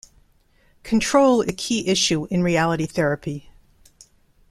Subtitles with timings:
[0.81, 3.51] Control is a key issue in reality therapy.